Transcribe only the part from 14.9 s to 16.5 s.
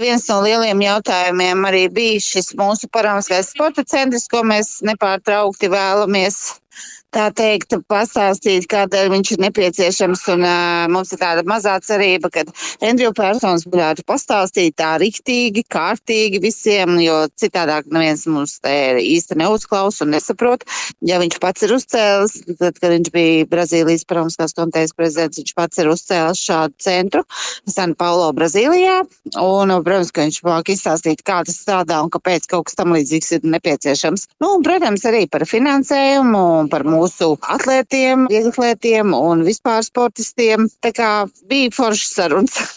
riktīgi, kārtīgi